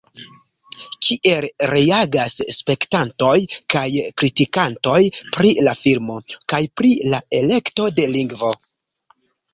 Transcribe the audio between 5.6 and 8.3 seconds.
la filmo, kaj pri la elekto de